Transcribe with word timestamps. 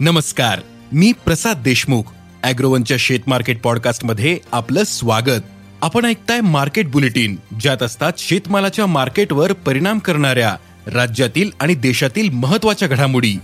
नमस्कार 0.00 0.60
मी 0.92 1.12
प्रसाद 1.12 1.62
देशमुख 1.62 2.02
अॅग्रोवनच्या 2.42 2.96
शेत 3.00 3.20
मार्केट 3.26 3.62
पॉडकास्टमध्ये 3.62 4.38
आपलं 4.52 4.84
स्वागत. 4.84 5.40
आपण 5.82 6.04
ऐकताय 6.04 6.40
मार्केट 6.40 6.90
बुलेटिन 6.90 7.36
ज्यात 7.60 7.82
असतात 7.82 8.12
शेतमालाच्या 8.18 8.86
मार्केटवर 8.86 9.52
परिणाम 9.52 9.98
करणाऱ्या 9.98 10.56
राज्यातील 10.86 11.50
आणि 11.60 11.74
देशातील 11.74 12.28
महत्त्वाच्या 12.30 12.88
घडामोडी. 12.88 13.34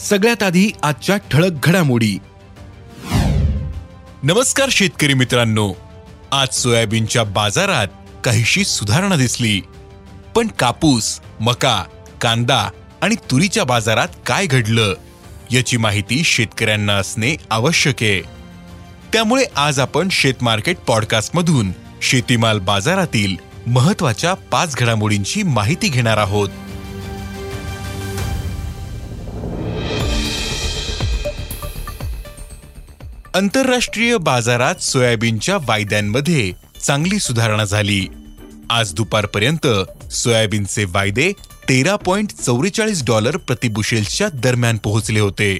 सगळ्यात 0.00 0.42
आधी 0.42 0.70
आजच्या 0.82 1.16
ठळक 1.16 1.52
घडामोडी. 1.62 2.18
नमस्कार 4.22 4.68
शेतकरी 4.70 5.14
मित्रांनो. 5.14 5.72
आज 6.32 6.48
सोयाबीनच्या 6.48 7.24
बाजारात 7.24 7.88
काहीशी 8.24 8.64
सुधारणा 8.64 9.16
दिसली. 9.16 9.60
पण 10.36 10.46
कापूस 10.46 11.20
मका 11.40 11.84
कांदा 12.20 12.70
आणि 13.02 13.14
तुरीच्या 13.14 13.64
बाजारात 13.64 14.08
काय 14.26 14.46
घडलं? 14.46 14.94
याची 15.50 15.76
माहिती 15.76 16.24
शेतकऱ्यांना 16.24 16.92
असणे 16.92 17.36
आवश्यक 17.50 18.02
आहे. 18.02 18.20
त्यामुळे 19.12 19.44
आज 19.56 19.80
आपण 19.80 20.08
शेतमार्केट 20.10 20.78
पॉडकास्टमधून 20.78 21.72
शेतीमाल 22.02 22.58
बाजारातील 22.58 23.36
महत्त्वाच्या 23.66 24.34
पाच 24.34 24.76
घडामोडींची 24.76 25.42
माहिती 25.42 25.88
घेणार 25.88 26.18
आहोत. 26.18 26.48
आंतरराष्ट्रीय 33.34 34.16
बाजारात 34.16 34.74
सोयाबीनच्या 34.74 35.56
वायद्यांमध्ये 35.56 36.52
चांगली 36.82 37.18
सुधारणा 37.18 37.64
झाली. 37.64 38.06
आज 38.70 38.94
दुपारपर्यंत 38.94 39.66
सोयाबीनचे 40.12 40.84
वायदे 40.84 41.32
तेरा 41.70 41.96
पॉइंट 41.96 42.30
चौवेचाळीस 42.30 43.04
डॉलर 43.04 43.36
प्रतिबुशेल्सच्या 43.36 44.28
दरम्यान 44.28 44.76
पोहोचले 44.76 45.20
होते. 45.20 45.58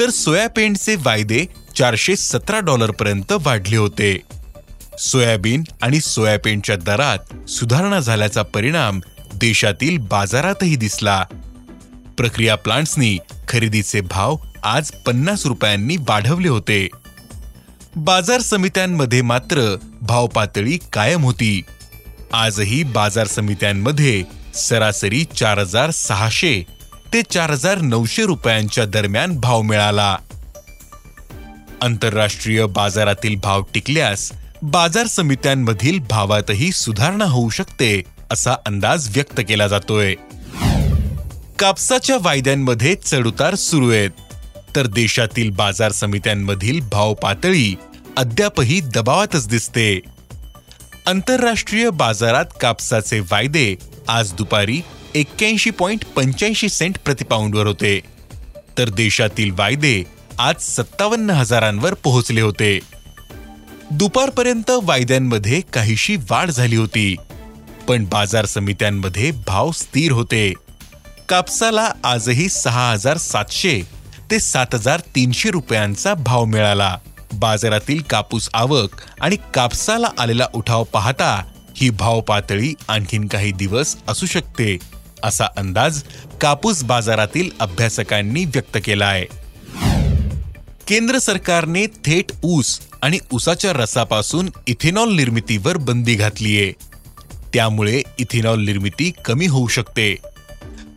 तर 0.00 0.10
सोयाबीनचे 0.10 0.94
वायदे 0.94 1.46
चारशे 1.78 2.16
सतरा 2.16 2.60
डॉलर 2.60 2.90
पर्यंत 2.90 3.32
वाढले 3.32 3.76
होते. 3.76 4.18
सोयाबीन 4.98 5.62
आणि 5.82 6.00
सोयाबीनच्या 6.00 6.76
दरात 6.76 7.50
सुधारणा 7.50 8.00
झाल्याचा 8.00 8.42
परिणाम 8.42 9.00
देशातील 9.34 9.98
बाजारातही 9.98 10.76
दिसला. 10.76 11.24
प्रक्रिया 12.16 12.54
प्लांट्सनी 12.54 13.18
खरेदीचे 13.48 14.00
भाव 14.00 14.36
आज 14.62 14.90
पन्नास 14.90 15.46
रुपयांनी 15.46 15.96
वाढवले 15.96 16.48
होते. 16.48 16.88
बाजार 17.96 18.40
समित्यांमध्ये 18.40 19.22
मात्र 19.22 19.76
भाव 20.02 20.26
पातळी 20.26 20.78
कायम 20.92 21.22
होती. 21.22 21.62
आजही 22.32 22.82
बाजार 22.82 23.26
समित्यांमध्ये 23.26 24.39
सरासरी 24.54 25.24
चार 25.24 25.58
हजार 25.58 25.90
सहाशे 25.90 26.66
ते 27.12 27.22
चार 27.22 27.50
हजार 27.50 27.78
नऊशे 27.78 28.26
रुपयांच्या 28.26 28.84
दरम्यान 28.86 29.40
भाव 29.40 29.62
मिळाला. 29.62 30.16
आंतरराष्ट्रीय 31.82 32.66
बाजारातील 32.66 33.36
भाव 33.36 33.62
टिकल्यास 33.74 34.32
बाजार 34.62 35.06
समित्यांमधील 35.06 35.98
भावातही 35.98 36.72
सुधारणा 36.72 37.24
होऊ 37.24 37.50
शकते 37.50 38.02
असा 38.30 38.52
अंदाज 38.66 39.08
व्यक्त 39.10 39.40
केला 39.48 39.68
जातोय. 39.68 40.14
कापसाच्या 41.58 42.16
वायद्यांमध्ये 42.20 42.94
चढउतार 42.94 43.54
सुरू 43.54 43.90
आहेत. 43.90 44.10
तर 44.76 44.86
देशातील 44.86 45.50
बाजार 45.50 45.92
समित्यांमधील 45.92 46.80
भाव 46.80 47.14
पातळी 47.14 47.74
अद्यापही 48.16 48.80
दबावातच 48.80 49.48
दिसते. 49.48 50.00
आंतरराष्ट्रीय 51.10 51.90
बाजारात 51.90 52.44
कापसाचे 52.60 53.20
वायदे 53.20 53.76
आज 54.08 54.32
दुपारी 54.32 54.80
एक्क्याऐंशी 55.14 55.70
पॉइंट 55.70 56.04
पंच्याऐंशी 56.04 56.68
सेंट 56.68 56.98
प्रतिपाऊंडवर 56.98 57.66
होते. 57.66 58.00
तर 58.78 58.88
देशातील 58.88 59.50
वायदे 59.50 60.04
आज 60.38 60.54
सत्तावन्न 60.60 61.30
हजारांवर 61.30 61.94
पोहोचले 61.94 62.40
होते. 62.40 62.78
दुपारपर्यंत 63.90 64.70
वायद्यांमध्ये 64.82 65.60
काहीशी 65.60 66.16
वाढ 66.16 66.50
झाली 66.50 66.76
होती 66.76 67.16
पण 67.88 68.04
बाजार 68.04 68.44
समित्यांमध्ये 68.44 69.30
भाव 69.46 69.72
स्थिर 69.72 70.12
होते. 70.12 70.52
कापसाला 71.28 71.92
आजही 72.04 72.48
सहा 72.48 72.90
हजार 72.92 73.16
सातशे 73.16 73.80
ते 74.30 74.40
सात 74.40 74.74
हजार 74.74 75.00
तीनशे 75.00 75.50
रुपयांचा 75.50 76.14
भाव 76.14 76.44
मिळाला. 76.44 76.96
बाजारातील 77.32 78.02
कापूस 78.02 78.48
आवक 78.54 78.90
आणि 79.20 79.36
कापसाला 79.54 80.08
आलेला 80.18 80.46
उठाव 80.54 80.84
पाहता 80.84 81.44
ही 81.76 81.90
भाव 81.90 82.20
पातळी 82.20 82.74
आणखीन 82.88 83.26
काही 83.26 83.52
दिवस 83.52 83.96
असू 84.08 84.26
शकते 84.26 84.78
असा 85.22 85.46
अंदाज 85.56 86.02
कापूस 86.40 86.84
बाजारातील 86.84 87.50
अभ्यासकांनी 87.60 88.44
व्यक्त 88.44 88.78
केला 88.84 89.06
आहे 89.06 89.40
केंद्र 90.88 91.18
सरकारने 91.18 91.86
थेट 91.86 92.32
ऊस 92.42 92.80
आणि 93.02 93.18
ऊसाच्या 93.32 93.72
रसापासून 93.72 94.50
इथेनॉल 94.66 95.14
निर्मितीवर 95.14 95.76
बंदी 95.76 96.14
घातलीये. 96.14 96.72
त्यामुळे 97.54 98.02
इथेनॉल 98.18 98.64
निर्मिती 98.64 99.12
कमी 99.24 99.46
होऊ 99.46 99.68
शकते. 99.68 100.16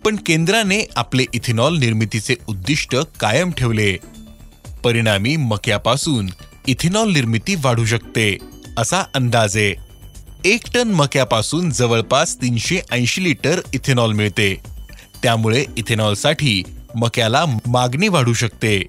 पण 0.06 0.16
केंद्राने 0.16 0.88
आपले 0.96 1.26
इथेनॉल 1.34 1.78
निर्मितीचे 1.78 2.36
उद्दिष्ट 2.48 2.96
कायम 3.20 3.52
ठेवले. 3.52 3.98
परिणामी 4.84 5.36
मक्यापासून 5.36 6.30
इथेनॉल 6.68 7.12
निर्मिती 7.12 7.56
वाढू 7.56 7.86
शकते 7.86 8.38
असा 8.78 9.04
अंदाज. 9.14 9.58
आहे 9.58 9.76
एक 10.46 10.62
टन 10.74 10.88
मक्यापासून 10.88 11.70
जवळपास 11.70 12.36
तीनशे 12.38 12.80
ऐंशी 12.92 13.24
लिटर 13.24 13.60
इथेनॉल 13.74 14.12
मिळते. 14.12 14.56
त्यामुळे 15.24 15.66
इथेनॉलसाठी 15.78 16.64
मक्याला 16.96 17.46
मागणी 17.68 18.08
वाढू 18.08 18.34
शकते. 18.34 18.84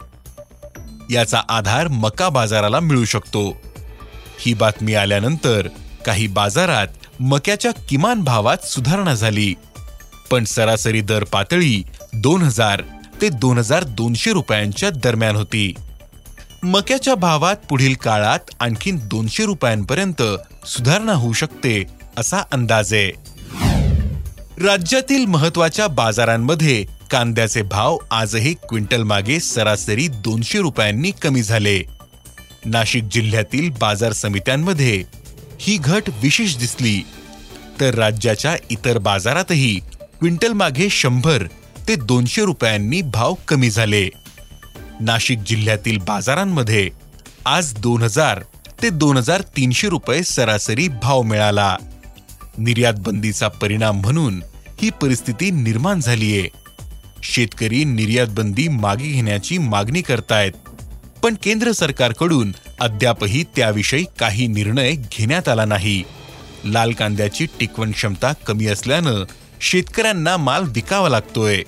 याचा 1.10 1.40
आधार 1.48 1.88
मका 1.88 2.28
बाजाराला 2.28 2.80
मिळू 2.80 3.04
शकतो. 3.04 3.50
ही 4.40 4.54
बातमी 4.54 4.94
आल्यानंतर 4.94 5.68
काही 6.06 6.26
बाजारात 6.26 6.88
मक्याच्या 7.20 7.70
किमान 7.88 8.20
भावात 8.20 8.64
सुधारणा 8.64 9.14
झाली. 9.14 9.54
पण 10.30 10.44
सरासरी 10.44 11.00
दर 11.00 11.24
पातळी 11.24 11.82
दोन 12.12 12.42
हजार. 12.42 12.82
ते 13.20 13.28
दोन 13.28 13.58
हजार 13.58 13.84
दोनशे 13.84 14.32
रुपयांच्या 14.32 14.90
दरम्यान 14.90 15.36
होती. 15.36 15.74
मक्याच्या 16.62 17.14
भावात 17.14 17.56
पुढील 17.68 17.94
काळात 17.94 18.50
आणखीन 18.60 18.98
दोनशे 19.02 19.44
रुपयांपर्यंत 19.44 20.22
सुधारणा 20.66 21.12
होऊ 21.12 21.32
शकते 21.32 21.84
असा 22.18 22.42
अंदाज. 22.52 22.92
आहे 22.94 23.10
राज्यातील 24.66 25.24
महत्त्वाच्या 25.26 25.86
बाजारांमध्ये 25.88 26.84
कांद्याचे 27.10 27.62
भाव 27.62 27.96
आजही 28.10 28.54
क्विंटल 28.54 29.02
मागे 29.02 29.40
सरासरी 29.40 30.08
दोनशे 30.08 30.58
रुपयांनी 30.58 31.10
कमी 31.10 31.42
झाले. 31.42 31.82
नाशिक 32.64 33.04
जिल्ह्यातील 33.04 33.70
बाजार 33.70 34.12
समित्यांमध्ये 34.12 35.02
ही 35.60 35.76
घट 35.76 36.10
विशेष 36.22 36.56
दिसली. 36.56 37.00
तर 37.80 37.94
राज्याच्या 37.94 38.56
इतर 38.70 38.98
बाजारातही 38.98 39.78
क्विंटल 40.20 40.52
मागे 40.52 40.88
शंभर 40.90 41.44
ते 41.88 41.96
दोनशे 41.96 42.44
रुपयांनी 42.44 43.02
भाव 43.02 43.34
कमी 43.48 43.70
झाले. 43.70 44.08
नाशिक 45.00 45.38
जिल्ह्यातील 45.46 45.98
बाजारांमध्ये 45.98 46.90
आज 47.44 47.74
दोन 47.78 48.02
हजार 48.02 48.40
ते 48.82 48.90
दोन 48.90 49.16
हजार 49.16 49.42
तीनशे 49.56 49.88
रुपये 49.88 50.22
सरासरी 50.22 50.88
भाव 50.88 51.22
मिळाला. 51.22 51.76
निर्यात 52.58 52.94
बंदीचा 52.98 53.48
परिणाम 53.48 54.00
म्हणून 54.00 54.42
ही 54.82 54.90
परिस्थिती 54.90 55.50
निर्माण 55.50 56.00
झालीये. 56.00 56.48
शेतकरी 57.22 57.84
निर्यात 57.84 58.26
बंदी 58.26 58.68
मागे 58.68 59.10
घेण्याची 59.10 59.58
मागणी 59.58 60.02
करतायत 60.02 60.52
पण 61.22 61.34
केंद्र 61.42 61.72
सरकारकडून 61.72 62.52
अद्यापही 62.80 63.44
त्याविषयी 63.56 64.04
काही 64.18 64.46
निर्णय 64.46 64.92
घेण्यात 64.92 65.48
आला 65.48 65.64
नाही. 65.64 66.02
लाल 66.64 66.92
कांद्याची 66.92 67.46
टिकवण 67.60 67.92
क्षमता 67.92 68.32
कमी 68.32 68.66
असल्यानं 68.66 69.24
शेतकऱ्यांना 69.60 70.36
माल 70.36 70.64
विकावा 70.66 71.08
लागतोय. 71.08 71.62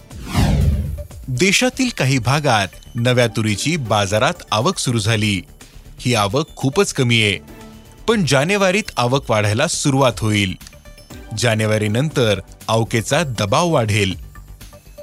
देशातील 1.29 1.89
काही 1.99 2.19
भागात 2.19 2.69
नव्या 2.95 3.27
तुरीची 3.27 3.77
बाजारात 3.77 4.35
आवक 4.51 4.79
सुरू 4.79 4.99
झाली. 4.99 5.43
ही 6.01 6.15
आवक 6.15 6.57
खूपच 6.57 6.93
कमी 6.93 7.23
आहे. 7.23 7.39
पण 8.09 8.25
जानेवारीत 8.25 8.83
आवक 8.97 9.31
वाढायला 9.31 9.67
सुरुवात 9.67 10.13
होईल. 10.19 10.55
जानेवारी 11.39 11.89
नंतर 11.89 12.41
अवकेचा 12.69 13.23
दबाव 13.23 13.69
वाढेल. 13.69 14.15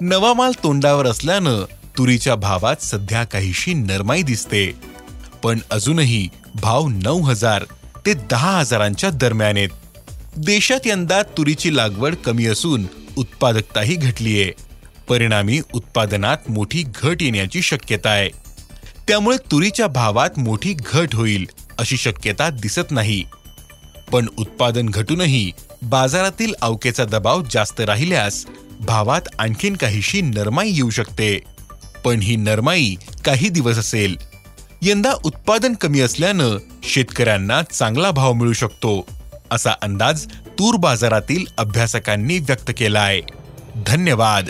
नवा 0.01 0.33
माल 0.33 0.51
तोंडावर 0.63 1.05
असल्यानं 1.05 1.65
तुरीच्या 1.97 2.35
भावात 2.35 2.83
सध्या 2.83 3.23
काहीशी 3.23 3.73
नरमाई 3.73 4.21
दिसते. 4.21 4.71
पण 5.43 5.59
अजूनही 5.71 6.29
भाव 6.55 6.87
नऊ 6.87 7.21
हजार 7.21 7.63
ते 8.05 8.13
दहा 8.13 8.59
हजारांच्या 8.59 9.09
दरम्यान 9.09 9.57
आहेत. 9.57 9.69
देशात 10.37 10.79
यंदा 10.85 11.23
तुरीची 11.23 11.75
लागवड 11.75 12.15
कमी 12.15 12.45
असून 12.45 12.87
उत्पादकताही 13.15 13.95
घटलीये. 13.95 14.51
परिणामी 15.13 15.61
उत्पादनात 15.73 16.37
मोठी 16.49 16.83
घट 16.95 17.21
येण्याची 17.21 17.61
शक्यता 17.61 18.09
आहे. 18.09 18.29
त्यामुळे 19.07 19.37
तुरीच्या 19.37 19.87
भावात 19.87 20.39
मोठी 20.39 20.73
घट 20.73 21.15
होईल 21.15 21.45
अशी 21.77 21.97
शक्यता 21.97 22.49
दिसत 22.49 22.91
नाही. 22.91 23.23
पण 24.11 24.25
उत्पादन 24.37 24.89
घटूनही 24.89 25.51
बाजारातील 25.81 26.53
अवकेचा 26.61 27.05
दबाव 27.05 27.41
जास्त 27.51 27.81
राहिल्यास 27.81 28.45
भावात 28.79 29.21
आणखीन 29.39 29.75
काहीशी 29.75 30.21
नरमाई 30.21 30.69
येऊ 30.69 30.89
शकते. 30.89 31.39
पण 32.05 32.19
ही 32.19 32.35
नरमाई 32.35 32.95
काही 33.25 33.49
दिवस 33.49 33.77
असेल. 33.77 34.15
यंदा 34.81 35.13
उत्पादन 35.23 35.73
कमी 35.73 36.01
असल्यानं 36.01 36.57
शेतकऱ्यांना 36.83 37.61
चांगला 37.61 38.11
भाव 38.11 38.33
मिळू 38.33 38.53
शकतो 38.53 39.07
असा 39.51 39.71
अंदाज 39.81 40.25
तूर 40.27 40.75
बाजारातील 40.75 41.45
अभ्यासकांनी 41.57 42.39
व्यक्त 42.39 42.71
केलाय. 42.77 43.21
धन्यवाद! 43.87 44.49